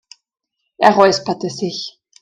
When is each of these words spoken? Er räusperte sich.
Er 0.77 0.95
räusperte 0.95 1.51
sich. 1.51 1.99